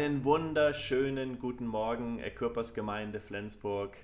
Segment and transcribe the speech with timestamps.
[0.00, 3.98] Einen wunderschönen guten Morgen, Erkörpersgemeinde Flensburg.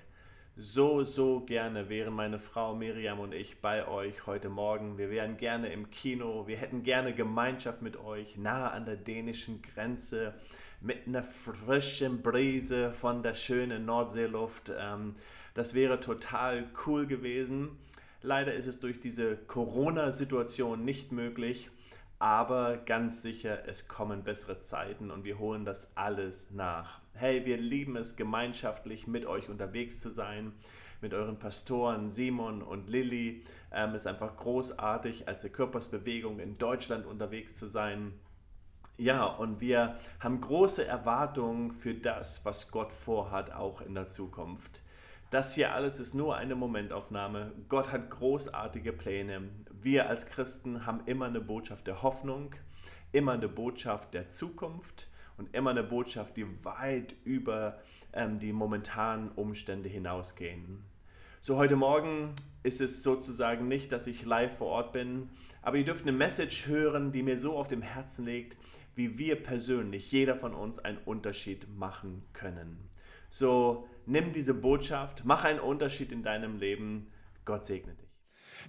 [0.55, 4.99] So, so gerne wären meine Frau Miriam und ich bei euch heute Morgen.
[4.99, 9.63] Wir wären gerne im Kino, wir hätten gerne Gemeinschaft mit euch, nahe an der dänischen
[9.63, 10.35] Grenze,
[10.81, 14.71] mit einer frischen Brise von der schönen Nordseeluft.
[14.79, 15.15] Ähm,
[15.55, 17.75] das wäre total cool gewesen.
[18.21, 21.71] Leider ist es durch diese Corona-Situation nicht möglich.
[22.19, 27.01] Aber ganz sicher, es kommen bessere Zeiten und wir holen das alles nach.
[27.13, 30.53] Hey, wir lieben es, gemeinschaftlich mit euch unterwegs zu sein,
[30.99, 33.43] mit euren Pastoren Simon und Lilly.
[33.71, 38.13] Ähm, ist einfach großartig, als der Körpersbewegung in Deutschland unterwegs zu sein.
[38.97, 44.81] Ja, und wir haben große Erwartungen für das, was Gott vorhat, auch in der Zukunft.
[45.29, 47.51] Das hier alles ist nur eine Momentaufnahme.
[47.67, 49.49] Gott hat großartige Pläne.
[49.73, 52.55] Wir als Christen haben immer eine Botschaft der Hoffnung,
[53.11, 57.81] immer eine Botschaft der Zukunft und immer eine Botschaft, die weit über
[58.13, 60.85] ähm, die momentanen Umstände hinausgehen.
[61.41, 65.29] So heute Morgen ist es sozusagen nicht, dass ich live vor Ort bin,
[65.61, 68.55] aber ihr dürft eine Message hören, die mir so auf dem Herzen liegt,
[68.95, 72.89] wie wir persönlich, jeder von uns, einen Unterschied machen können.
[73.29, 77.07] So nimm diese Botschaft, mach einen Unterschied in deinem Leben.
[77.45, 78.07] Gott segne dich.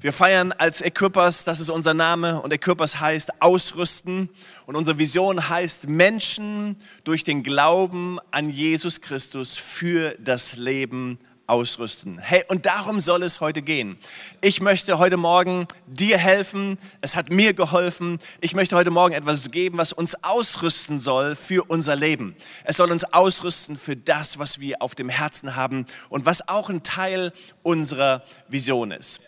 [0.00, 4.28] Wir feiern als Equippers, das ist unser Name und Equippers heißt ausrüsten
[4.66, 11.19] und unsere Vision heißt Menschen durch den Glauben an Jesus Christus für das Leben
[11.49, 12.19] ausrüsten.
[12.19, 13.99] Hey, und darum soll es heute gehen.
[14.41, 16.79] Ich möchte heute Morgen dir helfen.
[17.01, 18.19] Es hat mir geholfen.
[18.41, 22.37] Ich möchte heute Morgen etwas geben, was uns ausrüsten soll für unser Leben.
[22.65, 26.69] Es soll uns ausrüsten für das, was wir auf dem Herzen haben und was auch
[26.69, 29.21] ein Teil unserer Vision ist.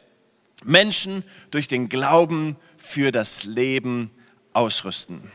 [0.62, 4.10] Menschen durch den Glauben für das Leben
[4.52, 5.30] ausrüsten.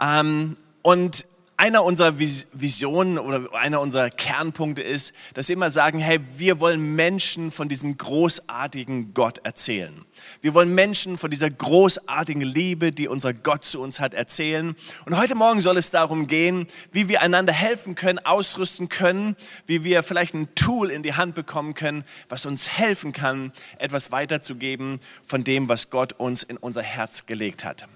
[0.00, 6.18] Ähm, und einer unserer Visionen oder einer unserer Kernpunkte ist, dass wir immer sagen, hey,
[6.36, 9.94] wir wollen Menschen von diesem großartigen Gott erzählen.
[10.40, 14.74] Wir wollen Menschen von dieser großartigen Liebe, die unser Gott zu uns hat, erzählen.
[15.06, 19.84] Und heute Morgen soll es darum gehen, wie wir einander helfen können, ausrüsten können, wie
[19.84, 25.00] wir vielleicht ein Tool in die Hand bekommen können, was uns helfen kann, etwas weiterzugeben
[25.22, 27.86] von dem, was Gott uns in unser Herz gelegt hat.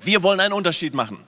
[0.00, 1.24] Wir wollen einen Unterschied machen.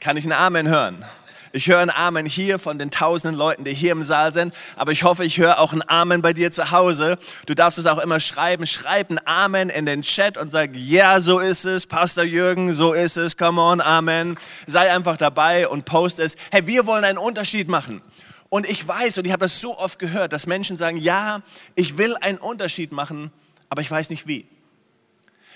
[0.00, 1.04] Kann ich einen Amen hören?
[1.52, 4.92] Ich höre einen Amen hier von den tausenden Leuten, die hier im Saal sind, aber
[4.92, 7.16] ich hoffe, ich höre auch einen Amen bei dir zu Hause.
[7.46, 8.66] Du darfst es auch immer schreiben.
[8.66, 12.92] Schreib einen Amen in den Chat und sag, ja, so ist es, Pastor Jürgen, so
[12.92, 14.36] ist es, come on, Amen.
[14.66, 16.36] Sei einfach dabei und post es.
[16.50, 18.02] Hey, wir wollen einen Unterschied machen.
[18.50, 21.40] Und ich weiß, und ich habe das so oft gehört, dass Menschen sagen, ja,
[21.74, 23.32] ich will einen Unterschied machen,
[23.70, 24.46] aber ich weiß nicht wie.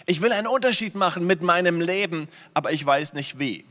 [0.07, 3.67] Ich will einen Unterschied machen mit meinem Leben, aber ich weiß nicht wie.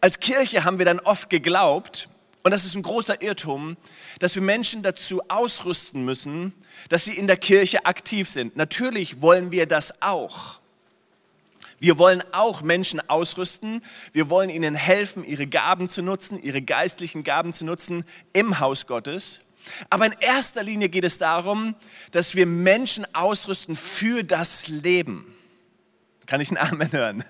[0.00, 2.08] Als Kirche haben wir dann oft geglaubt,
[2.44, 3.76] und das ist ein großer Irrtum,
[4.20, 6.54] dass wir Menschen dazu ausrüsten müssen,
[6.88, 8.56] dass sie in der Kirche aktiv sind.
[8.56, 10.60] Natürlich wollen wir das auch.
[11.80, 13.82] Wir wollen auch Menschen ausrüsten.
[14.12, 18.86] Wir wollen ihnen helfen, ihre Gaben zu nutzen, ihre geistlichen Gaben zu nutzen im Haus
[18.86, 19.40] Gottes.
[19.90, 21.74] Aber in erster Linie geht es darum,
[22.10, 25.34] dass wir Menschen ausrüsten für das Leben.
[26.26, 27.24] Kann ich einen Amen hören?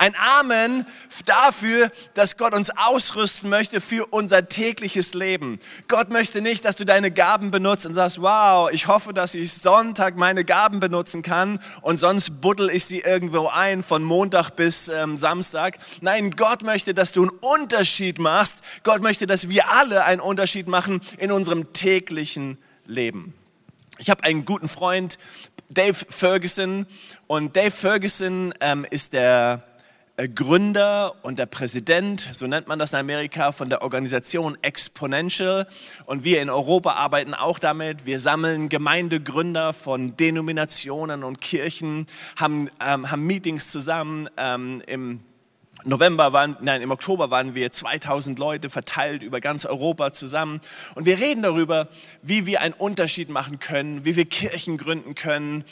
[0.00, 0.86] Ein Amen
[1.26, 5.58] dafür, dass Gott uns ausrüsten möchte für unser tägliches Leben.
[5.88, 9.52] Gott möchte nicht, dass du deine Gaben benutzt und sagst, wow, ich hoffe, dass ich
[9.52, 14.88] Sonntag meine Gaben benutzen kann und sonst buddel ich sie irgendwo ein von Montag bis
[14.88, 15.76] ähm, Samstag.
[16.00, 18.60] Nein, Gott möchte, dass du einen Unterschied machst.
[18.84, 22.56] Gott möchte, dass wir alle einen Unterschied machen in unserem täglichen
[22.86, 23.34] Leben.
[23.98, 25.18] Ich habe einen guten Freund,
[25.68, 26.86] Dave Ferguson.
[27.26, 29.62] Und Dave Ferguson ähm, ist der
[30.28, 35.66] Gründer und der Präsident, so nennt man das in Amerika, von der Organisation Exponential.
[36.06, 38.06] Und wir in Europa arbeiten auch damit.
[38.06, 42.06] Wir sammeln Gemeindegründer von Denominationen und Kirchen,
[42.36, 45.20] haben, ähm, haben Meetings zusammen ähm, im
[45.84, 50.60] November waren, nein, im Oktober waren wir 2000 Leute verteilt über ganz Europa zusammen
[50.94, 51.88] und wir reden darüber,
[52.22, 55.64] wie wir einen Unterschied machen können, wie wir Kirchen gründen können,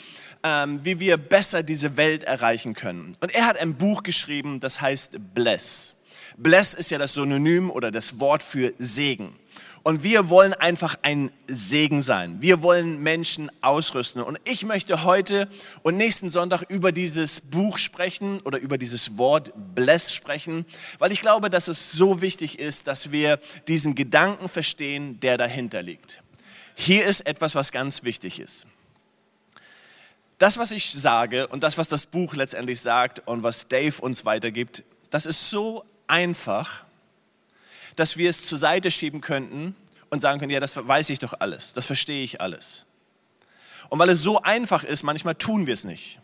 [0.43, 3.15] ähm, wie wir besser diese Welt erreichen können.
[3.19, 5.95] Und er hat ein Buch geschrieben, das heißt Bless.
[6.37, 9.35] Bless ist ja das Synonym oder das Wort für Segen.
[9.89, 12.43] Und wir wollen einfach ein Segen sein.
[12.43, 14.21] Wir wollen Menschen ausrüsten.
[14.21, 15.49] Und ich möchte heute
[15.81, 20.67] und nächsten Sonntag über dieses Buch sprechen oder über dieses Wort Bless sprechen,
[20.99, 25.81] weil ich glaube, dass es so wichtig ist, dass wir diesen Gedanken verstehen, der dahinter
[25.81, 26.21] liegt.
[26.75, 28.67] Hier ist etwas, was ganz wichtig ist.
[30.37, 34.23] Das, was ich sage und das, was das Buch letztendlich sagt und was Dave uns
[34.23, 36.85] weitergibt, das ist so einfach,
[37.95, 39.75] dass wir es zur Seite schieben könnten
[40.09, 42.85] und sagen können, ja, das weiß ich doch alles, das verstehe ich alles.
[43.89, 46.19] Und weil es so einfach ist, manchmal tun wir es nicht.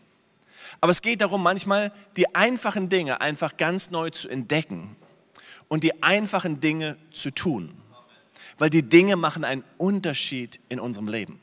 [0.80, 4.96] Aber es geht darum, manchmal die einfachen Dinge einfach ganz neu zu entdecken
[5.68, 7.74] und die einfachen Dinge zu tun.
[8.58, 11.40] Weil die Dinge machen einen Unterschied in unserem Leben.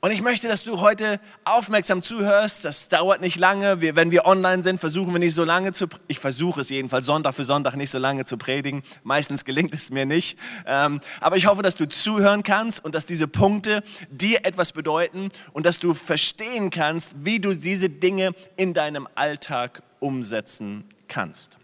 [0.00, 2.64] Und ich möchte, dass du heute aufmerksam zuhörst.
[2.64, 3.80] Das dauert nicht lange.
[3.80, 7.06] Wir, wenn wir online sind, versuchen wir nicht so lange zu, ich versuche es jedenfalls
[7.06, 8.82] Sonntag für Sonntag nicht so lange zu predigen.
[9.02, 10.38] Meistens gelingt es mir nicht.
[10.66, 15.28] Ähm, aber ich hoffe, dass du zuhören kannst und dass diese Punkte dir etwas bedeuten
[15.52, 21.56] und dass du verstehen kannst, wie du diese Dinge in deinem Alltag umsetzen kannst.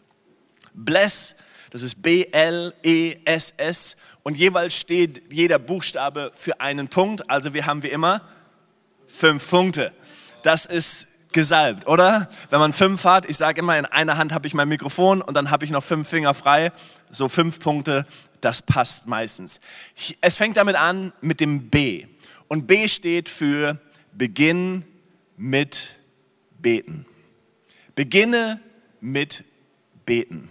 [0.75, 1.37] Bless
[1.77, 7.29] das ist B-L-E-S-S und jeweils steht jeder Buchstabe für einen Punkt.
[7.29, 8.23] Also wir haben wie immer
[9.07, 9.93] fünf Punkte.
[10.43, 12.31] Das ist gesalbt, oder?
[12.49, 15.35] Wenn man fünf hat, ich sage immer, in einer Hand habe ich mein Mikrofon und
[15.35, 16.73] dann habe ich noch fünf Finger frei.
[17.11, 18.07] So fünf Punkte,
[18.41, 19.61] das passt meistens.
[20.23, 22.07] Es fängt damit an mit dem B.
[22.49, 23.79] Und B steht für
[24.15, 24.87] Beginn
[25.37, 25.97] mit
[26.59, 27.05] Beten.
[27.95, 28.63] Beginne
[29.03, 29.45] mit
[30.07, 30.49] Beten.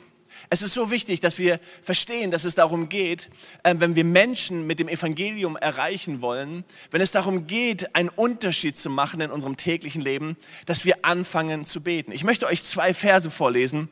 [0.49, 3.29] Es ist so wichtig, dass wir verstehen, dass es darum geht,
[3.63, 8.77] ähm, wenn wir Menschen mit dem Evangelium erreichen wollen, wenn es darum geht, einen Unterschied
[8.77, 12.11] zu machen in unserem täglichen Leben, dass wir anfangen zu beten.
[12.11, 13.89] Ich möchte euch zwei Verse vorlesen,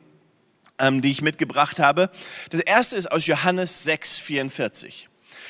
[0.78, 2.10] ähm, die ich mitgebracht habe.
[2.50, 5.08] Das erste ist aus Johannes 6, 44.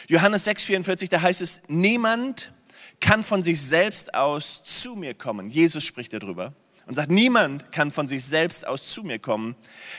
[0.09, 2.53] Johannes 6, 44, da heißt es, niemand
[3.01, 5.49] kann von sich selbst aus zu mir kommen.
[5.49, 6.55] Jesus spricht darüber
[6.87, 9.57] und sagt, niemand kann von sich selbst aus zu mir kommen.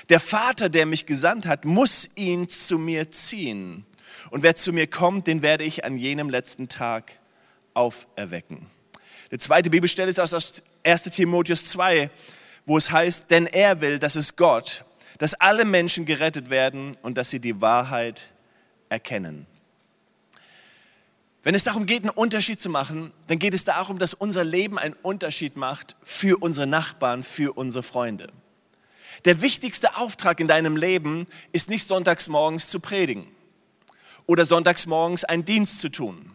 [0.09, 3.85] Der Vater, der mich gesandt hat, muss ihn zu mir ziehen.
[4.29, 7.19] Und wer zu mir kommt, den werde ich an jenem letzten Tag
[7.73, 8.65] auferwecken.
[9.31, 12.09] Die zweite Bibelstelle ist aus 1 Timotheus 2,
[12.65, 14.85] wo es heißt, denn er will, dass es Gott,
[15.17, 18.29] dass alle Menschen gerettet werden und dass sie die Wahrheit
[18.89, 19.47] erkennen.
[21.45, 24.79] Wenn es darum geht, einen Unterschied zu machen, dann geht es darum, dass unser Leben
[24.79, 28.33] einen Unterschied macht für unsere Nachbarn, für unsere Freunde.
[29.25, 33.27] Der wichtigste Auftrag in deinem Leben ist nicht sonntags morgens zu predigen
[34.25, 36.31] oder sonntags morgens einen Dienst zu tun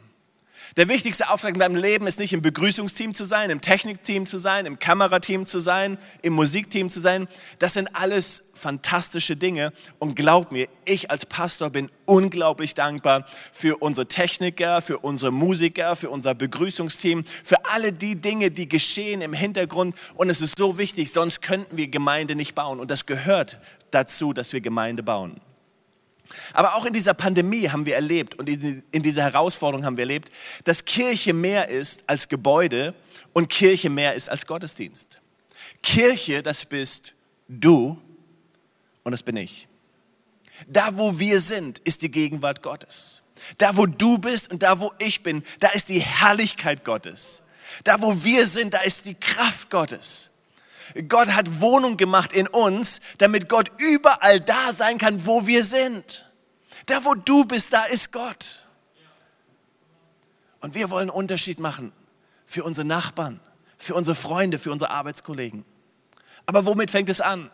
[0.77, 4.39] der wichtigste Auftrag in deinem Leben ist nicht im Begrüßungsteam zu sein, im Technikteam zu
[4.39, 7.27] sein, im Kamerateam zu sein, im Musikteam zu sein.
[7.59, 9.73] Das sind alles fantastische Dinge.
[9.99, 15.97] Und glaub mir, ich als Pastor bin unglaublich dankbar für unsere Techniker, für unsere Musiker,
[15.97, 19.97] für unser Begrüßungsteam, für alle die Dinge, die geschehen im Hintergrund.
[20.15, 22.79] Und es ist so wichtig, sonst könnten wir Gemeinde nicht bauen.
[22.79, 23.59] Und das gehört
[23.91, 25.41] dazu, dass wir Gemeinde bauen.
[26.53, 30.31] Aber auch in dieser Pandemie haben wir erlebt und in dieser Herausforderung haben wir erlebt,
[30.65, 32.95] dass Kirche mehr ist als Gebäude
[33.33, 35.21] und Kirche mehr ist als Gottesdienst.
[35.83, 37.15] Kirche, das bist
[37.49, 37.99] du
[39.03, 39.69] und das bin ich.
[40.69, 43.23] Da, wo wir sind, ist die Gegenwart Gottes.
[43.59, 47.43] Da, wo du bist und da, wo ich bin, da ist die Herrlichkeit Gottes.
[47.85, 50.30] Da, wo wir sind, da ist die Kraft Gottes.
[51.09, 56.27] Gott hat Wohnung gemacht in uns, damit Gott überall da sein kann, wo wir sind.
[56.87, 58.67] Da, wo du bist, da ist Gott.
[60.61, 61.93] Und wir wollen einen Unterschied machen
[62.45, 63.41] für unsere Nachbarn,
[63.79, 65.65] für unsere Freunde, für unsere Arbeitskollegen.
[66.47, 67.51] Aber womit fängt es an?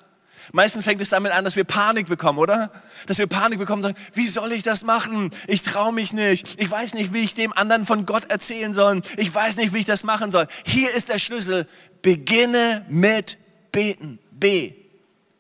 [0.53, 2.71] Meistens fängt es damit an, dass wir Panik bekommen, oder?
[3.07, 5.31] Dass wir Panik bekommen und sagen, wie soll ich das machen?
[5.47, 6.61] Ich traue mich nicht.
[6.61, 9.03] Ich weiß nicht, wie ich dem anderen von Gott erzählen soll.
[9.17, 10.47] Ich weiß nicht, wie ich das machen soll.
[10.65, 11.67] Hier ist der Schlüssel.
[12.03, 13.39] Beginne mit
[13.73, 14.19] beten.
[14.31, 14.73] B.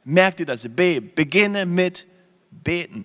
[0.04, 0.66] Merkt ihr das?
[0.68, 1.00] B.
[1.00, 2.06] Beginne mit
[2.50, 3.04] beten.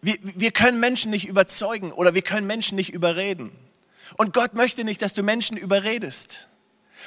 [0.00, 3.50] Wir, wir können Menschen nicht überzeugen oder wir können Menschen nicht überreden.
[4.16, 6.46] Und Gott möchte nicht, dass du Menschen überredest.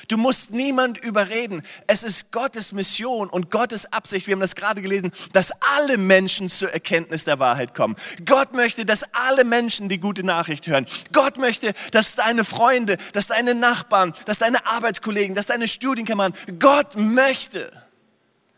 [0.08, 1.62] Du musst niemand überreden.
[1.88, 6.50] Es ist Gottes Mission und Gottes Absicht, wir haben das gerade gelesen, dass alle Menschen
[6.50, 7.96] zur Erkenntnis der Wahrheit kommen.
[8.26, 10.86] Gott möchte, dass alle Menschen die gute Nachricht hören.
[11.12, 16.96] Gott möchte, dass deine Freunde, dass deine Nachbarn, dass deine Arbeitskollegen, dass deine Studienkameraden, Gott
[16.96, 17.72] möchte,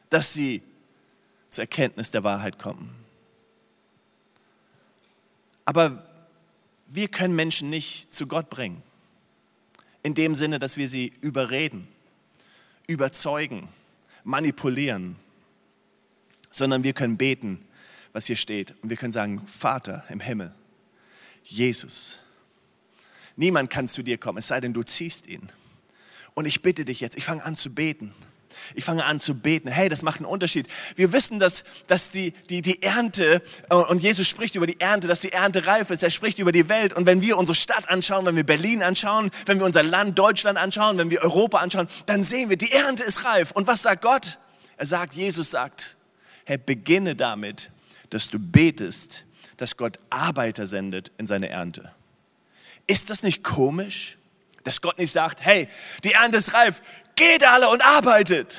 [0.09, 0.61] dass sie
[1.49, 2.95] zur Erkenntnis der Wahrheit kommen.
[5.65, 6.03] Aber
[6.87, 8.83] wir können Menschen nicht zu Gott bringen
[10.03, 11.87] in dem Sinne, dass wir sie überreden,
[12.87, 13.67] überzeugen,
[14.23, 15.15] manipulieren,
[16.51, 17.65] sondern wir können beten,
[18.13, 18.73] was hier steht.
[18.81, 20.53] Und wir können sagen, Vater im Himmel,
[21.43, 22.19] Jesus,
[23.35, 25.51] niemand kann zu dir kommen, es sei denn, du ziehst ihn.
[26.33, 28.13] Und ich bitte dich jetzt, ich fange an zu beten.
[28.75, 29.69] Ich fange an zu beten.
[29.69, 30.67] Hey, das macht einen Unterschied.
[30.95, 35.07] Wir wissen, dass, dass die, die, die Ernte, äh, und Jesus spricht über die Ernte,
[35.07, 36.03] dass die Ernte reif ist.
[36.03, 36.93] Er spricht über die Welt.
[36.93, 40.57] Und wenn wir unsere Stadt anschauen, wenn wir Berlin anschauen, wenn wir unser Land Deutschland
[40.57, 43.51] anschauen, wenn wir Europa anschauen, dann sehen wir, die Ernte ist reif.
[43.51, 44.39] Und was sagt Gott?
[44.77, 45.97] Er sagt, Jesus sagt,
[46.45, 47.69] Herr, beginne damit,
[48.09, 49.25] dass du betest,
[49.57, 51.91] dass Gott Arbeiter sendet in seine Ernte.
[52.87, 54.17] Ist das nicht komisch,
[54.63, 55.67] dass Gott nicht sagt, hey,
[56.03, 56.81] die Ernte ist reif,
[57.19, 58.57] geht alle und arbeitet.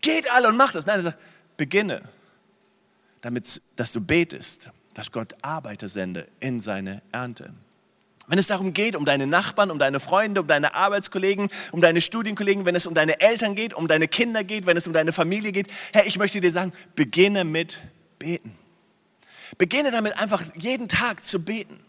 [0.00, 0.86] Geht alle und macht das.
[0.86, 1.18] Nein, er sagt,
[1.56, 2.02] beginne,
[3.20, 7.52] damit, dass du betest, dass Gott Arbeiter sende in seine Ernte.
[8.26, 12.00] Wenn es darum geht, um deine Nachbarn, um deine Freunde, um deine Arbeitskollegen, um deine
[12.00, 15.12] Studienkollegen, wenn es um deine Eltern geht, um deine Kinder geht, wenn es um deine
[15.12, 17.80] Familie geht, Herr, ich möchte dir sagen, beginne mit
[18.18, 18.54] beten.
[19.56, 21.80] Beginne damit einfach jeden Tag zu beten.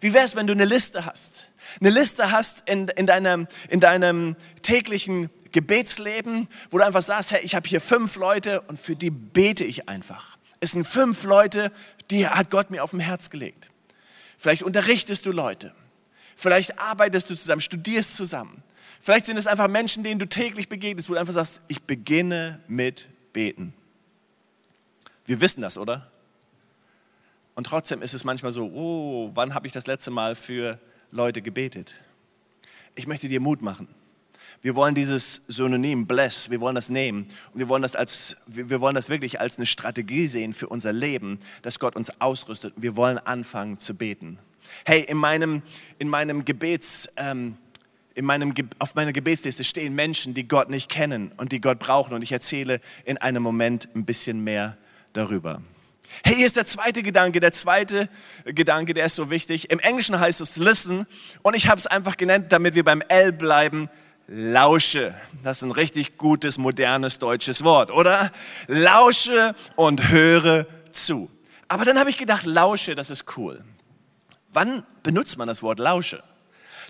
[0.00, 1.50] Wie wäre es, wenn du eine Liste hast?
[1.80, 7.40] Eine Liste hast in, in, deinem, in deinem täglichen Gebetsleben, wo du einfach sagst, hey,
[7.44, 10.36] ich habe hier fünf Leute und für die bete ich einfach.
[10.58, 11.70] Es sind fünf Leute,
[12.10, 13.70] die hat Gott mir auf dem Herz gelegt.
[14.36, 15.72] Vielleicht unterrichtest du Leute.
[16.34, 18.64] Vielleicht arbeitest du zusammen, studierst zusammen.
[19.00, 22.60] Vielleicht sind es einfach Menschen, denen du täglich begegnest, wo du einfach sagst, ich beginne
[22.66, 23.74] mit Beten.
[25.26, 26.10] Wir wissen das, oder?
[27.54, 30.80] Und trotzdem ist es manchmal so, oh, wann habe ich das letzte Mal für
[31.12, 31.94] Leute gebetet?
[32.96, 33.86] Ich möchte dir Mut machen.
[34.64, 38.80] Wir wollen dieses Synonym bless, wir wollen das nehmen und wir wollen das als, wir
[38.80, 42.72] wollen das wirklich als eine Strategie sehen für unser Leben, dass Gott uns ausrüstet.
[42.78, 44.38] Wir wollen anfangen zu beten.
[44.86, 45.60] Hey, in meinem,
[45.98, 47.58] in meinem Gebets, ähm,
[48.14, 52.14] in meinem, auf meiner Gebetsliste stehen Menschen, die Gott nicht kennen und die Gott brauchen
[52.14, 54.78] und ich erzähle in einem Moment ein bisschen mehr
[55.12, 55.60] darüber.
[56.22, 57.38] Hey, hier ist der zweite Gedanke.
[57.38, 58.08] Der zweite
[58.46, 59.70] Gedanke, der ist so wichtig.
[59.70, 61.04] Im Englischen heißt es listen
[61.42, 63.90] und ich habe es einfach genannt, damit wir beim L bleiben
[64.26, 65.14] lausche.
[65.42, 68.30] Das ist ein richtig gutes, modernes deutsches Wort, oder?
[68.66, 71.30] Lausche und höre zu.
[71.68, 73.62] Aber dann habe ich gedacht, lausche, das ist cool.
[74.52, 76.22] Wann benutzt man das Wort lausche?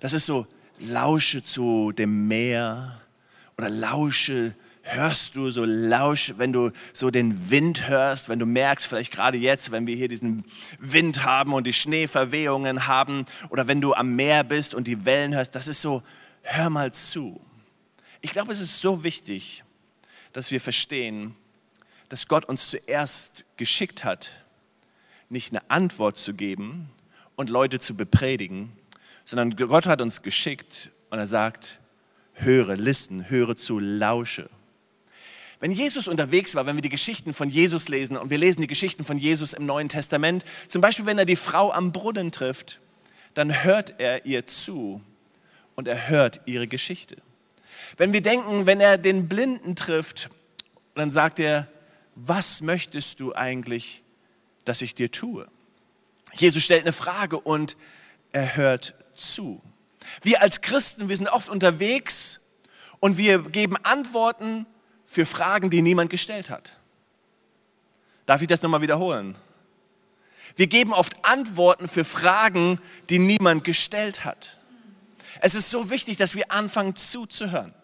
[0.00, 0.46] Das ist so,
[0.78, 3.00] lausche zu dem Meer
[3.56, 8.86] oder lausche, hörst du so lausch, wenn du so den Wind hörst, wenn du merkst,
[8.86, 10.44] vielleicht gerade jetzt, wenn wir hier diesen
[10.78, 15.34] Wind haben und die Schneeverwehungen haben oder wenn du am Meer bist und die Wellen
[15.34, 16.02] hörst, das ist so,
[16.44, 17.40] hör mal zu.
[18.20, 19.64] Ich glaube, es ist so wichtig,
[20.32, 21.34] dass wir verstehen,
[22.08, 24.44] dass Gott uns zuerst geschickt hat,
[25.28, 26.90] nicht eine Antwort zu geben
[27.34, 28.72] und Leute zu bepredigen,
[29.24, 31.80] sondern Gott hat uns geschickt und er sagt,
[32.34, 34.48] höre, listen, höre zu, lausche.
[35.60, 38.66] Wenn Jesus unterwegs war, wenn wir die Geschichten von Jesus lesen und wir lesen die
[38.66, 42.80] Geschichten von Jesus im Neuen Testament, zum Beispiel wenn er die Frau am Brunnen trifft,
[43.32, 45.00] dann hört er ihr zu
[45.74, 47.16] und er hört ihre Geschichte.
[47.96, 50.30] Wenn wir denken, wenn er den Blinden trifft,
[50.94, 51.68] dann sagt er,
[52.14, 54.02] was möchtest du eigentlich,
[54.64, 55.46] dass ich dir tue?
[56.36, 57.76] Jesus stellt eine Frage und
[58.32, 59.62] er hört zu.
[60.22, 62.40] Wir als Christen, wir sind oft unterwegs
[63.00, 64.66] und wir geben Antworten
[65.06, 66.76] für Fragen, die niemand gestellt hat.
[68.26, 69.36] Darf ich das nochmal wiederholen?
[70.56, 74.58] Wir geben oft Antworten für Fragen, die niemand gestellt hat.
[75.40, 77.74] Es ist so wichtig, dass wir anfangen zuzuhören.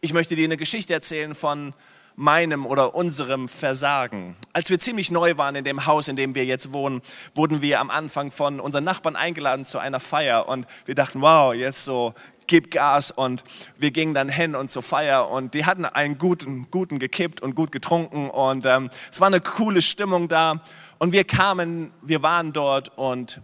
[0.00, 1.74] Ich möchte dir eine Geschichte erzählen von
[2.16, 4.36] meinem oder unserem Versagen.
[4.52, 7.02] Als wir ziemlich neu waren in dem Haus, in dem wir jetzt wohnen,
[7.34, 11.54] wurden wir am Anfang von unseren Nachbarn eingeladen zu einer Feier und wir dachten, wow,
[11.54, 12.14] jetzt so
[12.46, 13.42] gib Gas und
[13.78, 17.54] wir gingen dann hin und zur Feier und die hatten einen guten, guten gekippt und
[17.54, 20.60] gut getrunken und ähm, es war eine coole Stimmung da
[20.98, 23.40] und wir kamen, wir waren dort und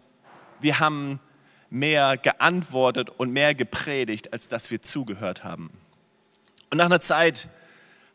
[0.61, 1.19] wir haben
[1.71, 5.71] mehr geantwortet und mehr gepredigt, als dass wir zugehört haben.
[6.71, 7.49] Und nach einer Zeit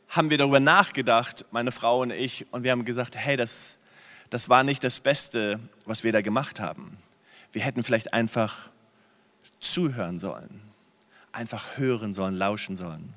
[0.10, 3.78] haben wir darüber nachgedacht, meine Frau und ich, und wir haben gesagt, hey, das,
[4.30, 6.98] das war nicht das Beste, was wir da gemacht haben.
[7.52, 8.70] Wir hätten vielleicht einfach
[9.60, 10.62] zuhören sollen,
[11.32, 13.14] einfach hören sollen, lauschen sollen.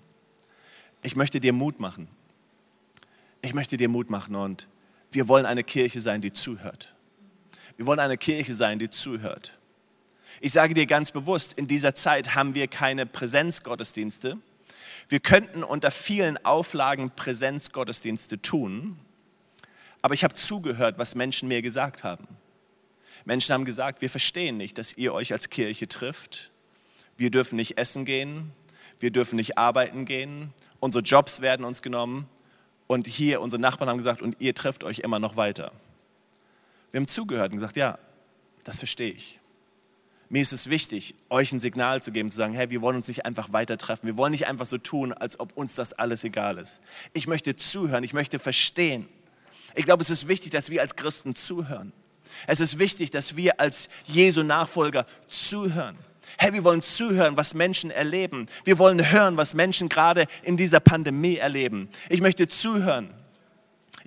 [1.03, 2.09] Ich möchte dir Mut machen.
[3.43, 4.67] Ich möchte dir Mut machen und
[5.11, 6.95] wir wollen eine Kirche sein, die zuhört.
[7.77, 9.58] Wir wollen eine Kirche sein, die zuhört.
[10.41, 14.39] Ich sage dir ganz bewusst, in dieser Zeit haben wir keine Präsenzgottesdienste.
[15.09, 18.99] Wir könnten unter vielen Auflagen Präsenzgottesdienste tun,
[20.03, 22.29] aber ich habe zugehört, was Menschen mir gesagt haben.
[23.25, 26.51] Menschen haben gesagt, wir verstehen nicht, dass ihr euch als Kirche trifft.
[27.17, 28.53] Wir dürfen nicht essen gehen,
[29.01, 32.29] wir dürfen nicht arbeiten gehen, unsere Jobs werden uns genommen
[32.87, 35.73] und hier unsere Nachbarn haben gesagt, und ihr trefft euch immer noch weiter.
[36.91, 37.99] Wir haben zugehört und gesagt, ja,
[38.65, 39.41] das verstehe ich.
[40.31, 43.09] Mir ist es wichtig, euch ein Signal zu geben, zu sagen, hey, wir wollen uns
[43.09, 44.07] nicht einfach weiter treffen.
[44.07, 46.81] Wir wollen nicht einfach so tun, als ob uns das alles egal ist.
[47.15, 49.09] Ich möchte zuhören, ich möchte verstehen.
[49.75, 51.93] Ich glaube, es ist wichtig, dass wir als Christen zuhören.
[52.47, 55.97] Es ist wichtig, dass wir als Jesu Nachfolger zuhören.
[56.37, 58.47] Hey, wir wollen zuhören, was Menschen erleben.
[58.65, 61.89] Wir wollen hören, was Menschen gerade in dieser Pandemie erleben.
[62.11, 63.09] Ich möchte zuhören.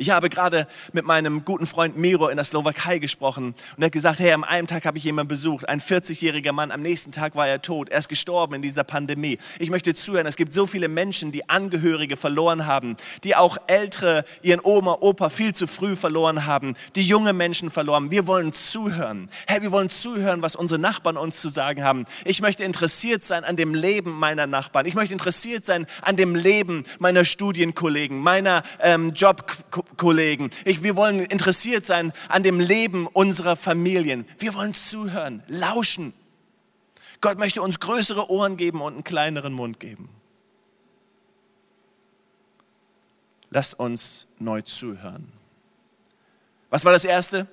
[0.02, 3.92] Ich habe gerade mit meinem guten Freund Miro in der Slowakei gesprochen und er hat
[3.92, 7.36] gesagt, hey, am einen Tag habe ich jemanden besucht, ein 40-jähriger Mann, am nächsten Tag
[7.36, 9.38] war er tot, er ist gestorben in dieser Pandemie.
[9.60, 14.24] Ich möchte zuhören, es gibt so viele Menschen, die Angehörige verloren haben, die auch Ältere,
[14.42, 18.10] ihren Oma, Opa viel zu früh verloren haben, die junge Menschen verloren.
[18.10, 19.30] Wir wollen zuhören.
[19.46, 22.06] Hey, wir wollen zuhören, was unsere Nachbarn uns zu sagen haben.
[22.26, 24.88] Ich möchte interessiert sein an dem Leben meiner Nachbarn.
[24.88, 29.46] Ich möchte interessiert sein an dem Leben meiner Studienkollegen, meiner ähm, Job
[29.98, 30.50] Kollegen.
[30.66, 34.26] Ich, wir wollen interessiert sein an dem Leben unserer Familien.
[34.38, 36.14] Wir wollen zuhören, lauschen.
[37.22, 40.10] Gott möchte uns größere Ohren geben und einen kleineren Mund geben.
[43.52, 45.32] Lasst uns neu zuhören.
[46.70, 47.48] Was war das Erste?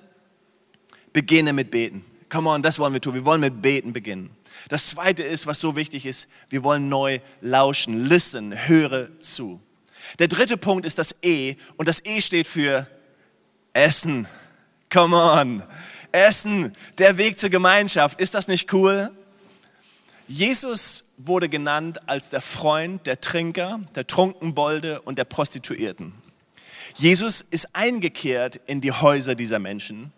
[1.13, 2.05] Beginne mit Beten.
[2.29, 3.15] Come on, das wollen wir tun.
[3.15, 4.29] Wir wollen mit Beten beginnen.
[4.69, 8.05] Das Zweite ist, was so wichtig ist, wir wollen neu lauschen.
[8.05, 9.61] Listen, höre zu.
[10.17, 12.87] Der dritte Punkt ist das E und das E steht für
[13.73, 14.27] Essen.
[14.91, 15.63] Come on.
[16.11, 18.19] Essen, der Weg zur Gemeinschaft.
[18.19, 19.11] Ist das nicht cool?
[20.27, 26.13] Jesus wurde genannt als der Freund der Trinker, der Trunkenbolde und der Prostituierten.
[26.95, 30.11] Jesus ist eingekehrt in die Häuser dieser Menschen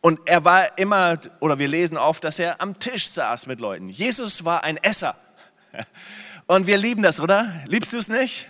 [0.00, 3.88] und er war immer, oder wir lesen oft, dass er am Tisch saß mit Leuten.
[3.88, 5.16] Jesus war ein Esser.
[6.46, 7.52] Und wir lieben das, oder?
[7.66, 8.46] Liebst du es nicht?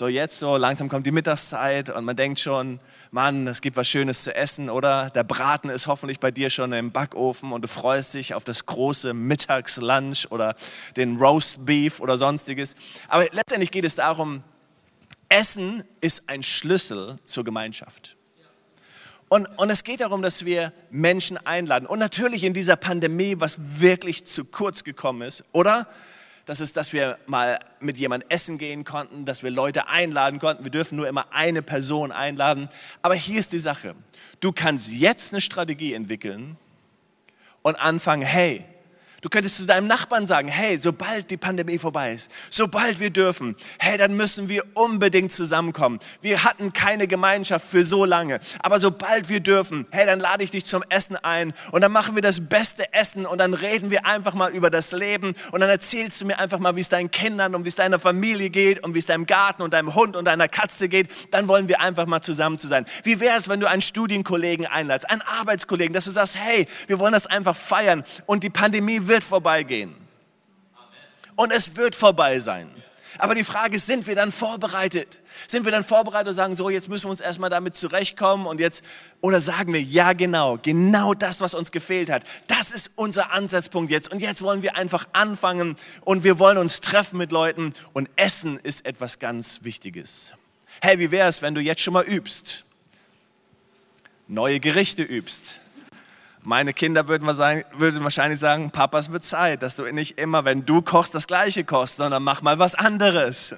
[0.00, 2.80] So jetzt so langsam kommt die Mittagszeit und man denkt schon,
[3.10, 5.10] Mann, es gibt was Schönes zu essen, oder?
[5.10, 8.64] Der Braten ist hoffentlich bei dir schon im Backofen und du freust dich auf das
[8.64, 10.54] große Mittagslunch oder
[10.96, 12.76] den Roast Beef oder sonstiges.
[13.08, 14.42] Aber letztendlich geht es darum,
[15.28, 18.16] Essen ist ein Schlüssel zur Gemeinschaft.
[19.28, 21.84] Und, und es geht darum, dass wir Menschen einladen.
[21.84, 25.86] Und natürlich in dieser Pandemie, was wirklich zu kurz gekommen ist, oder?
[26.46, 30.64] Das ist, dass wir mal mit jemandem essen gehen konnten, dass wir Leute einladen konnten.
[30.64, 32.68] Wir dürfen nur immer eine Person einladen.
[33.02, 33.94] Aber hier ist die Sache.
[34.40, 36.56] Du kannst jetzt eine Strategie entwickeln
[37.62, 38.64] und anfangen, hey,
[39.22, 43.54] Du könntest zu deinem Nachbarn sagen, hey, sobald die Pandemie vorbei ist, sobald wir dürfen,
[43.78, 45.98] hey, dann müssen wir unbedingt zusammenkommen.
[46.22, 50.50] Wir hatten keine Gemeinschaft für so lange, aber sobald wir dürfen, hey, dann lade ich
[50.50, 54.06] dich zum Essen ein und dann machen wir das beste Essen und dann reden wir
[54.06, 57.10] einfach mal über das Leben und dann erzählst du mir einfach mal, wie es deinen
[57.10, 60.16] Kindern und wie es deiner Familie geht und wie es deinem Garten und deinem Hund
[60.16, 61.08] und deiner Katze geht.
[61.30, 62.86] Dann wollen wir einfach mal zusammen zu sein.
[63.02, 66.98] Wie wäre es, wenn du einen Studienkollegen einladest, einen Arbeitskollegen, dass du sagst, hey, wir
[66.98, 69.94] wollen das einfach feiern und die Pandemie wird vorbeigehen.
[71.36, 72.74] Und es wird vorbei sein.
[73.18, 75.20] Aber die Frage ist, sind wir dann vorbereitet?
[75.48, 78.60] Sind wir dann vorbereitet und sagen, so, jetzt müssen wir uns erstmal damit zurechtkommen und
[78.60, 78.82] jetzt,
[79.20, 82.24] oder sagen wir, ja, genau, genau das, was uns gefehlt hat.
[82.46, 84.10] Das ist unser Ansatzpunkt jetzt.
[84.12, 88.58] Und jetzt wollen wir einfach anfangen und wir wollen uns treffen mit Leuten und Essen
[88.62, 90.32] ist etwas ganz Wichtiges.
[90.80, 92.64] Hey, wie wäre es, wenn du jetzt schon mal übst?
[94.28, 95.58] Neue Gerichte übst
[96.42, 100.80] meine Kinder würden, wahrscheinlich sagen, Papa, es wird Zeit, dass du nicht immer, wenn du
[100.80, 103.54] kochst, das Gleiche kochst, sondern mach mal was anderes.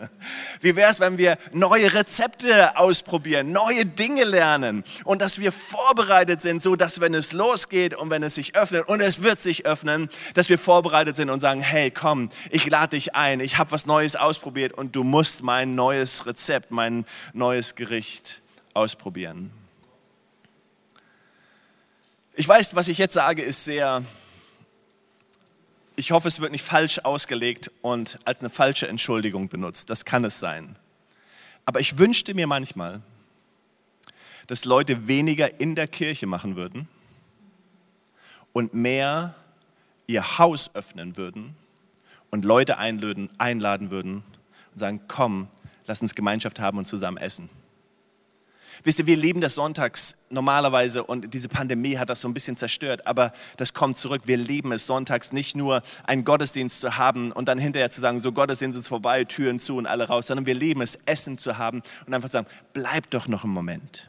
[0.60, 6.40] Wie wäre es, wenn wir neue Rezepte ausprobieren, neue Dinge lernen und dass wir vorbereitet
[6.40, 9.64] sind, so dass wenn es losgeht und wenn es sich öffnet und es wird sich
[9.64, 13.70] öffnen, dass wir vorbereitet sind und sagen, hey, komm, ich lade dich ein, ich habe
[13.70, 18.42] was Neues ausprobiert und du musst mein neues Rezept, mein neues Gericht
[18.74, 19.61] ausprobieren.
[22.34, 24.02] Ich weiß, was ich jetzt sage, ist sehr,
[25.96, 29.90] ich hoffe, es wird nicht falsch ausgelegt und als eine falsche Entschuldigung benutzt.
[29.90, 30.76] Das kann es sein.
[31.66, 33.02] Aber ich wünschte mir manchmal,
[34.46, 36.88] dass Leute weniger in der Kirche machen würden
[38.54, 39.34] und mehr
[40.06, 41.54] ihr Haus öffnen würden
[42.30, 44.24] und Leute einladen, würden
[44.72, 45.48] und sagen, komm,
[45.84, 47.50] lass uns Gemeinschaft haben und zusammen essen.
[48.84, 52.56] Wisst ihr, wir leben das sonntags normalerweise und diese Pandemie hat das so ein bisschen
[52.56, 54.22] zerstört, aber das kommt zurück.
[54.26, 58.18] Wir leben es sonntags nicht nur einen Gottesdienst zu haben und dann hinterher zu sagen,
[58.18, 61.58] so Gottesdienst ist vorbei, Türen zu und alle raus, sondern wir leben es, Essen zu
[61.58, 64.08] haben und einfach sagen, bleib doch noch einen Moment.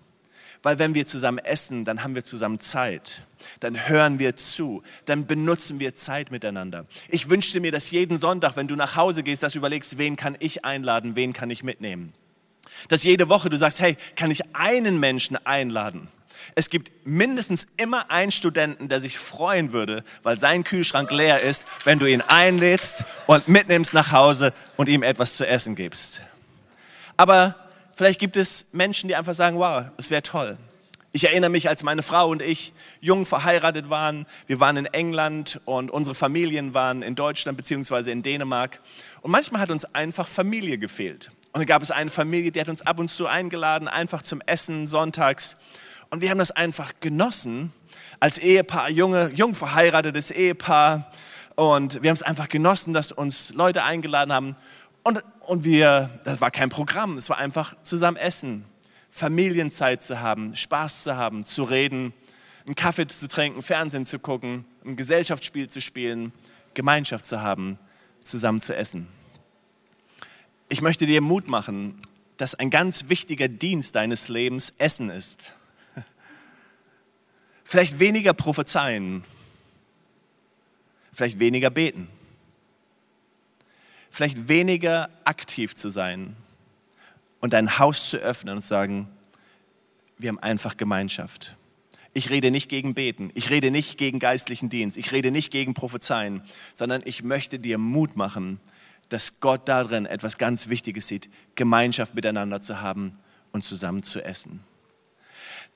[0.64, 3.24] Weil wenn wir zusammen essen, dann haben wir zusammen Zeit.
[3.60, 4.82] Dann hören wir zu.
[5.06, 6.86] Dann benutzen wir Zeit miteinander.
[7.10, 10.16] Ich wünschte mir, dass jeden Sonntag, wenn du nach Hause gehst, dass du überlegst, wen
[10.16, 12.14] kann ich einladen, wen kann ich mitnehmen.
[12.90, 16.08] Dass jede Woche du sagst, hey, kann ich einen Menschen einladen?
[16.56, 21.66] Es gibt mindestens immer einen Studenten, der sich freuen würde, weil sein Kühlschrank leer ist,
[21.84, 26.22] wenn du ihn einlädst und mitnimmst nach Hause und ihm etwas zu essen gibst.
[27.18, 27.56] Aber
[27.96, 30.58] vielleicht gibt es Menschen, die einfach sagen, wow, es wäre toll.
[31.16, 34.26] Ich erinnere mich, als meine Frau und ich jung verheiratet waren.
[34.48, 38.80] Wir waren in England und unsere Familien waren in Deutschland beziehungsweise in Dänemark.
[39.22, 41.32] Und manchmal hat uns einfach Familie gefehlt.
[41.54, 44.42] Und dann gab es eine Familie, die hat uns ab und zu eingeladen, einfach zum
[44.42, 45.56] Essen sonntags.
[46.10, 47.72] Und wir haben das einfach genossen
[48.20, 51.12] als Ehepaar, junge, jung verheiratetes Ehepaar.
[51.56, 54.56] Und wir haben es einfach genossen, dass uns Leute eingeladen haben.
[55.04, 58.66] Und, und wir, das war kein Programm, es war einfach zusammen essen
[59.12, 62.14] Familienzeit zu haben, Spaß zu haben, zu reden,
[62.66, 66.34] einen Kaffee zu trinken, Fernsehen zu gucken, ein Gesellschaftsspiel zu spielen,
[66.74, 67.78] Gemeinschaft zu haben,
[68.24, 69.08] zusammen zu essen.
[70.70, 72.00] Ich möchte dir Mut machen,
[72.38, 75.54] dass ein ganz wichtiger Dienst deines Lebens Essen ist.
[77.64, 79.24] Vielleicht weniger prophezeien,
[81.12, 82.08] vielleicht weniger beten,
[84.10, 86.36] vielleicht weniger aktiv zu sein,
[87.44, 89.10] und dein Haus zu öffnen und sagen,
[90.18, 91.58] wir haben einfach Gemeinschaft.
[92.14, 95.74] Ich rede nicht gegen Beten, ich rede nicht gegen geistlichen Dienst, ich rede nicht gegen
[95.74, 96.42] Prophezeien,
[96.74, 98.62] sondern ich möchte dir Mut machen,
[99.10, 103.14] dass Gott darin etwas ganz Wichtiges sieht, Gemeinschaft miteinander zu haben
[103.52, 104.64] und zusammen zu essen.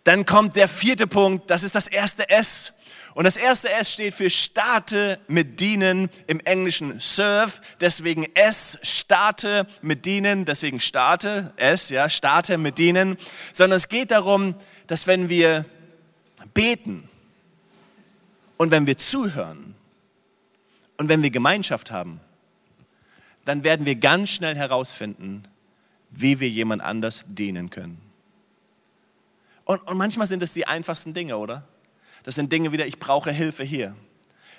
[0.03, 2.73] Dann kommt der vierte Punkt, das ist das erste S.
[3.13, 9.65] Und das erste S steht für starte mit dienen, im Englischen serve, deswegen S, starte
[9.81, 13.17] mit dienen, deswegen starte, S, ja, starte mit dienen,
[13.53, 15.65] sondern es geht darum, dass wenn wir
[16.53, 17.09] beten
[18.57, 19.75] und wenn wir zuhören
[20.97, 22.21] und wenn wir Gemeinschaft haben,
[23.47, 25.43] dann werden wir ganz schnell herausfinden,
[26.09, 28.01] wie wir jemand anders dienen können.
[29.63, 31.65] Und, und manchmal sind es die einfachsten Dinge, oder?
[32.23, 33.95] Das sind Dinge wieder, ich brauche Hilfe hier.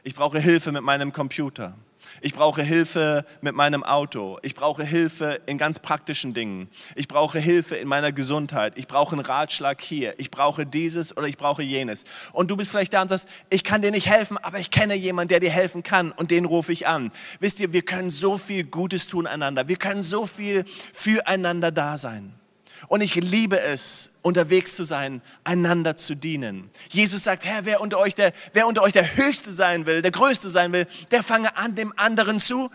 [0.05, 1.77] Ich brauche Hilfe mit meinem Computer.
[2.21, 4.39] Ich brauche Hilfe mit meinem Auto.
[4.43, 6.69] Ich brauche Hilfe in ganz praktischen Dingen.
[6.95, 8.79] Ich brauche Hilfe in meiner Gesundheit.
[8.79, 10.15] Ich brauche einen Ratschlag hier.
[10.19, 12.05] Ich brauche dieses oder ich brauche jenes.
[12.33, 14.95] Und du bist vielleicht da und sagst, ich kann dir nicht helfen, aber ich kenne
[14.95, 17.11] jemanden, der dir helfen kann und den rufe ich an.
[17.41, 19.69] Wisst ihr, wir können so viel Gutes tun einander.
[19.69, 22.38] Wir können so viel füreinander da sein.
[22.87, 26.71] Und ich liebe es, unterwegs zu sein, einander zu dienen.
[26.91, 30.13] Jesus sagt, Herr, wer unter euch der, wer unter euch der Höchste sein will, der
[30.13, 32.71] Größte sein will, der fange an, dem anderen zu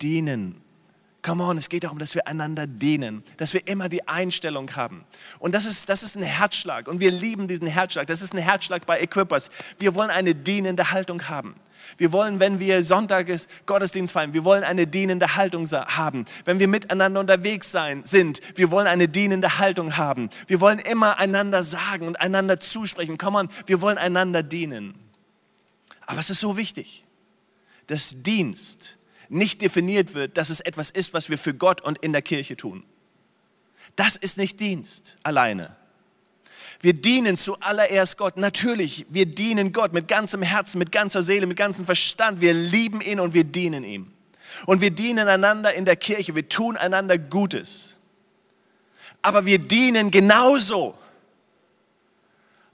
[0.00, 0.62] dienen.
[1.22, 5.04] Come on, es geht darum, dass wir einander dienen, dass wir immer die Einstellung haben.
[5.38, 8.08] Und das ist, das ist ein Herzschlag und wir lieben diesen Herzschlag.
[8.08, 9.50] Das ist ein Herzschlag bei Equippers.
[9.78, 11.54] Wir wollen eine dienende Haltung haben.
[11.98, 16.24] Wir wollen, wenn wir Sonntages Gottesdienst feiern, wir wollen eine dienende Haltung haben.
[16.44, 20.30] Wenn wir miteinander unterwegs sein, sind, wir wollen eine dienende Haltung haben.
[20.46, 23.18] Wir wollen immer einander sagen und einander zusprechen.
[23.18, 24.94] Komm on, wir wollen einander dienen.
[26.06, 27.04] Aber es ist so wichtig,
[27.86, 32.12] dass Dienst nicht definiert wird, dass es etwas ist, was wir für Gott und in
[32.12, 32.84] der Kirche tun.
[33.96, 35.76] Das ist nicht Dienst alleine.
[36.82, 38.36] Wir dienen zuallererst Gott.
[38.36, 42.40] Natürlich, wir dienen Gott mit ganzem Herzen, mit ganzer Seele, mit ganzem Verstand.
[42.40, 44.10] Wir lieben ihn und wir dienen ihm.
[44.66, 46.34] Und wir dienen einander in der Kirche.
[46.34, 47.96] Wir tun einander Gutes.
[49.22, 50.98] Aber wir dienen genauso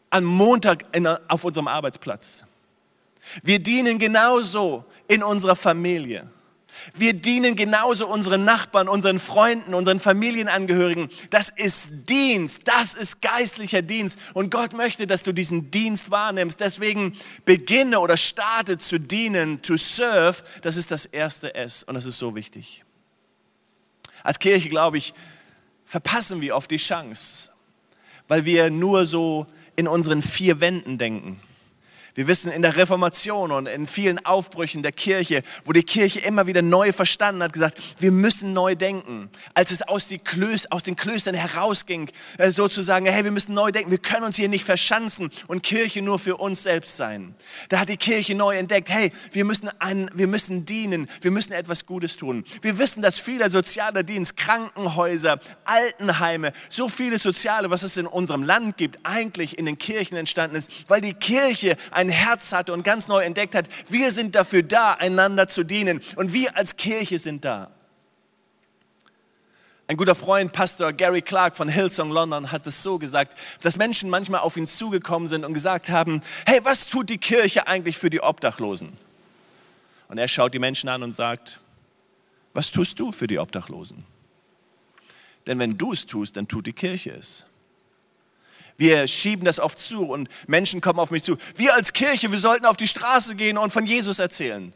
[0.09, 2.45] am Montag in, auf unserem Arbeitsplatz.
[3.43, 6.31] Wir dienen genauso in unserer Familie.
[6.95, 11.09] Wir dienen genauso unseren Nachbarn, unseren Freunden, unseren Familienangehörigen.
[11.31, 14.19] Das ist Dienst, das ist geistlicher Dienst.
[14.35, 16.61] Und Gott möchte, dass du diesen Dienst wahrnimmst.
[16.61, 17.13] Deswegen
[17.45, 20.43] beginne oder starte zu dienen, to serve.
[20.63, 22.85] Das ist das erste S und das ist so wichtig.
[24.23, 25.15] Als Kirche, glaube ich,
[25.85, 27.51] verpassen wir oft die Chance,
[28.27, 31.41] weil wir nur so in unseren vier Wänden denken.
[32.19, 36.49] Wir wissen in der Reformation und in vielen Aufbrüchen der Kirche, wo die Kirche immer
[36.49, 39.31] wieder neu verstanden hat, gesagt, wir müssen neu denken.
[39.55, 43.93] Als es aus, Klöster, aus den Klöstern herausging, äh, sozusagen, hey, wir müssen neu denken,
[43.93, 47.37] wir können uns hier nicht verschanzen und Kirche nur für uns selbst sein.
[47.69, 51.53] Da hat die Kirche neu entdeckt, hey, wir müssen, an, wir müssen dienen, wir müssen
[51.53, 52.43] etwas Gutes tun.
[52.63, 58.43] Wir wissen, dass vieler sozialer Dienst, Krankenhäuser, Altenheime, so viele Soziale, was es in unserem
[58.43, 62.73] Land gibt, eigentlich in den Kirchen entstanden ist, weil die Kirche ein ein Herz hatte
[62.73, 66.01] und ganz neu entdeckt hat, wir sind dafür da, einander zu dienen.
[66.17, 67.71] Und wir als Kirche sind da.
[69.87, 74.11] Ein guter Freund, Pastor Gary Clark von Hillsong London, hat es so gesagt, dass Menschen
[74.11, 78.11] manchmal auf ihn zugekommen sind und gesagt haben, hey, was tut die Kirche eigentlich für
[78.11, 78.93] die Obdachlosen?
[80.09, 81.61] Und er schaut die Menschen an und sagt,
[82.53, 84.05] was tust du für die Obdachlosen?
[85.47, 87.47] Denn wenn du es tust, dann tut die Kirche es.
[88.79, 91.37] Wir schieben das oft zu und Menschen kommen auf mich zu.
[91.57, 94.73] Wir als Kirche, wir sollten auf die Straße gehen und von Jesus erzählen.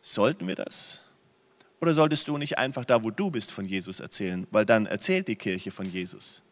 [0.00, 1.02] Sollten wir das?
[1.80, 4.46] Oder solltest du nicht einfach da, wo du bist, von Jesus erzählen?
[4.52, 6.42] Weil dann erzählt die Kirche von Jesus.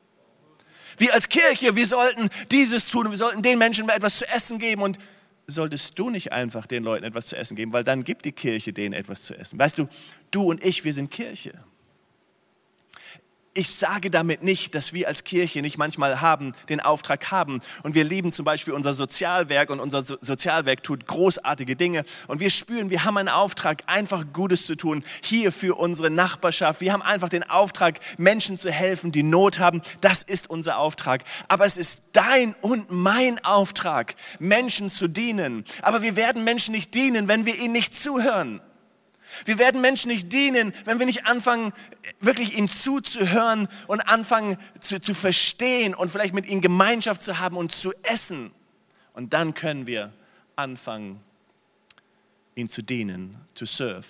[0.98, 4.58] Wir als Kirche, wir sollten dieses tun und wir sollten den Menschen etwas zu essen
[4.58, 4.98] geben und
[5.46, 8.72] solltest du nicht einfach den Leuten etwas zu essen geben, weil dann gibt die Kirche
[8.72, 9.60] denen etwas zu essen.
[9.60, 9.88] Weißt du,
[10.32, 11.52] du und ich, wir sind Kirche
[13.52, 17.60] ich sage damit nicht, dass wir als Kirche nicht manchmal haben, den Auftrag haben.
[17.82, 22.04] Und wir lieben zum Beispiel unser Sozialwerk und unser Sozialwerk tut großartige Dinge.
[22.28, 26.80] Und wir spüren, wir haben einen Auftrag, einfach Gutes zu tun, hier für unsere Nachbarschaft.
[26.80, 29.82] Wir haben einfach den Auftrag, Menschen zu helfen, die Not haben.
[30.00, 31.24] Das ist unser Auftrag.
[31.48, 35.64] Aber es ist dein und mein Auftrag, Menschen zu dienen.
[35.82, 38.60] Aber wir werden Menschen nicht dienen, wenn wir ihnen nicht zuhören.
[39.44, 41.72] Wir werden Menschen nicht dienen, wenn wir nicht anfangen,
[42.20, 47.56] wirklich ihnen zuzuhören und anfangen zu, zu verstehen und vielleicht mit ihnen Gemeinschaft zu haben
[47.56, 48.50] und zu essen.
[49.14, 50.12] Und dann können wir
[50.56, 51.20] anfangen,
[52.54, 54.06] ihnen zu dienen, to serve.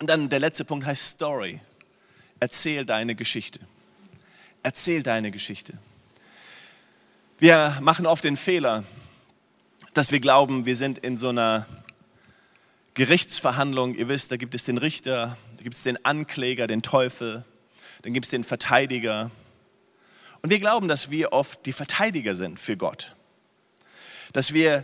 [0.00, 1.60] Und dann der letzte Punkt heißt Story.
[2.40, 3.60] Erzähl deine Geschichte.
[4.62, 5.74] Erzähl deine Geschichte.
[7.38, 8.84] Wir machen oft den Fehler,
[9.94, 11.66] dass wir glauben, wir sind in so einer
[12.98, 17.44] Gerichtsverhandlung, ihr wisst, da gibt es den Richter, da gibt es den Ankläger, den Teufel,
[18.02, 19.30] dann gibt es den Verteidiger.
[20.42, 23.14] Und wir glauben, dass wir oft die Verteidiger sind für Gott.
[24.32, 24.82] Dass wir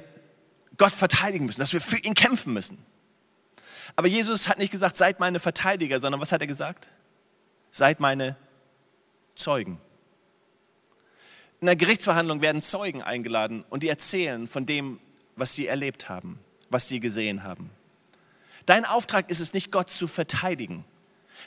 [0.77, 2.79] Gott verteidigen müssen, dass wir für ihn kämpfen müssen.
[3.96, 6.92] Aber Jesus hat nicht gesagt, seid meine Verteidiger, sondern was hat er gesagt?
[7.72, 8.37] Seid meine
[9.35, 9.81] Zeugen.
[11.61, 15.00] In der Gerichtsverhandlung werden Zeugen eingeladen und die erzählen von dem,
[15.35, 16.38] was sie erlebt haben,
[16.70, 17.72] was sie gesehen haben.
[18.66, 20.85] Dein Auftrag ist es nicht, Gott zu verteidigen.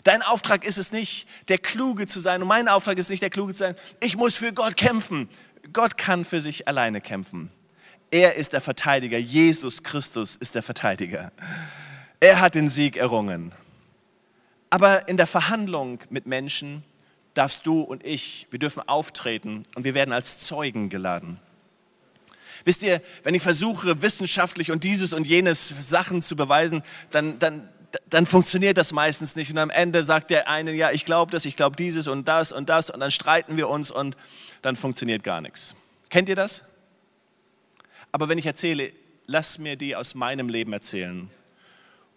[0.03, 2.41] Dein Auftrag ist es nicht, der Kluge zu sein.
[2.41, 3.75] Und mein Auftrag ist nicht, der Kluge zu sein.
[3.99, 5.29] Ich muss für Gott kämpfen.
[5.73, 7.51] Gott kann für sich alleine kämpfen.
[8.11, 9.17] Er ist der Verteidiger.
[9.17, 11.31] Jesus Christus ist der Verteidiger.
[12.19, 13.51] Er hat den Sieg errungen.
[14.69, 16.83] Aber in der Verhandlung mit Menschen
[17.33, 21.39] darfst du und ich, wir dürfen auftreten und wir werden als Zeugen geladen.
[22.67, 27.69] Wisst ihr, wenn ich versuche, wissenschaftlich und dieses und jenes Sachen zu beweisen, dann, dann,
[28.09, 29.49] dann funktioniert das meistens nicht.
[29.49, 32.51] Und am Ende sagt der eine, ja, ich glaube das, ich glaube dieses und das
[32.51, 32.89] und das.
[32.89, 34.17] Und dann streiten wir uns und
[34.63, 35.75] dann funktioniert gar nichts.
[36.09, 36.63] Kennt ihr das?
[38.11, 38.91] Aber wenn ich erzähle,
[39.27, 41.29] lass mir die aus meinem Leben erzählen.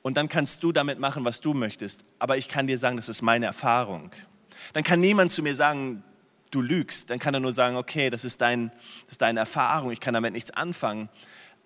[0.02, 2.04] Und dann kannst du damit machen, was du möchtest.
[2.18, 4.10] Aber ich kann dir sagen, das ist meine Erfahrung.
[4.72, 6.02] Dann kann niemand zu mir sagen,
[6.50, 8.70] du lügst, dann kann er nur sagen, okay, das ist, dein,
[9.04, 11.08] das ist deine Erfahrung, ich kann damit nichts anfangen.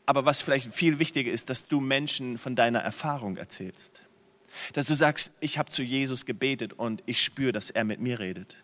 [0.07, 4.03] Aber was vielleicht viel wichtiger ist, dass du Menschen von deiner Erfahrung erzählst.
[4.75, 8.20] Dass du sagst, ich habe zu Jesus gebetet und ich spüre, dass er mit mir
[8.20, 8.57] redet.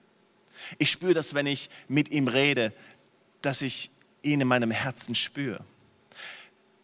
[0.78, 2.72] Ich spüre, dass wenn ich mit ihm rede,
[3.42, 3.90] dass ich
[4.22, 5.64] ihn in meinem Herzen spüre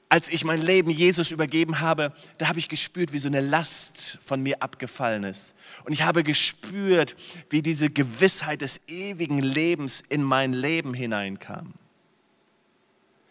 [0.08, 4.18] als ich mein Leben Jesus übergeben habe, da habe ich gespürt, wie so eine Last
[4.24, 5.54] von mir abgefallen ist.
[5.84, 7.16] Und ich habe gespürt,
[7.50, 11.74] wie diese Gewissheit des ewigen Lebens in mein Leben hineinkam.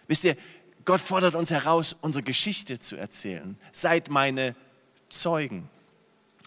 [0.08, 0.36] Wisst ihr,
[0.84, 3.58] Gott fordert uns heraus, unsere Geschichte zu erzählen.
[3.72, 4.56] Seid meine
[5.10, 5.70] Zeugen.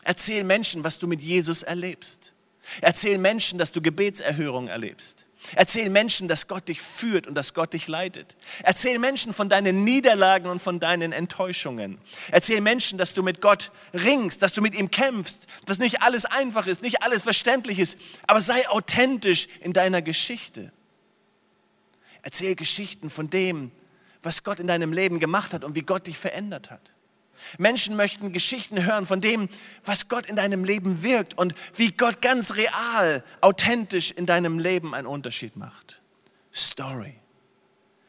[0.04, 2.34] Erzähl Menschen, was du mit Jesus erlebst.
[2.82, 5.26] Erzähl Menschen, dass du Gebetserhörungen erlebst.
[5.55, 8.37] Erzähl Menschen, dass Gott dich führt und dass Gott dich leitet.
[8.62, 11.98] Erzähl Menschen von deinen Niederlagen und von deinen Enttäuschungen.
[12.31, 16.24] Erzähl Menschen, dass du mit Gott ringst, dass du mit ihm kämpfst, dass nicht alles
[16.24, 20.72] einfach ist, nicht alles verständlich ist, aber sei authentisch in deiner Geschichte.
[22.22, 23.70] Erzähl Geschichten von dem,
[24.22, 26.92] was Gott in deinem Leben gemacht hat und wie Gott dich verändert hat.
[27.59, 29.48] Menschen möchten Geschichten hören von dem,
[29.85, 34.94] was Gott in deinem Leben wirkt und wie Gott ganz real, authentisch in deinem Leben
[34.94, 36.01] einen Unterschied macht.
[36.53, 37.14] Story.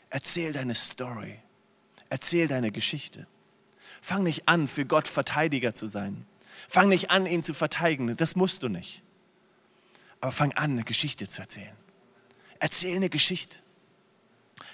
[0.10, 1.40] Erzähl deine Story.
[2.10, 3.28] Erzähl deine Geschichte.
[4.02, 6.26] Fang nicht an, für Gott Verteidiger zu sein.
[6.68, 8.16] Fang nicht an, ihn zu verteidigen.
[8.18, 9.04] Das musst du nicht.
[10.22, 11.76] Aber fang an, eine Geschichte zu erzählen.
[12.60, 13.60] Erzähl eine Geschichte.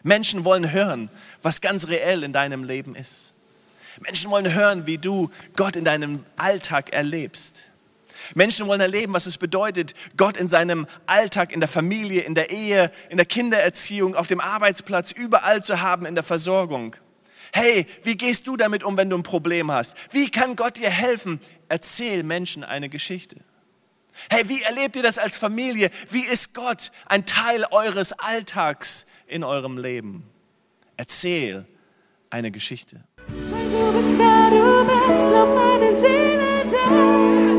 [0.03, 1.09] Menschen wollen hören,
[1.41, 3.34] was ganz reell in deinem Leben ist.
[4.01, 7.71] Menschen wollen hören, wie du Gott in deinem Alltag erlebst.
[8.33, 12.49] Menschen wollen erleben, was es bedeutet, Gott in seinem Alltag, in der Familie, in der
[12.49, 16.95] Ehe, in der Kindererziehung, auf dem Arbeitsplatz, überall zu haben in der Versorgung.
[17.53, 19.95] Hey, wie gehst du damit um, wenn du ein Problem hast?
[20.11, 21.39] Wie kann Gott dir helfen?
[21.69, 23.37] Erzähl Menschen eine Geschichte.
[24.29, 25.89] Hey, wie erlebt ihr das als Familie?
[26.09, 30.23] Wie ist Gott ein Teil eures Alltags in eurem Leben?
[30.97, 31.65] Erzähl
[32.29, 33.03] eine Geschichte
[33.95, 37.54] bist, wer du bist, lob meine Seele dich.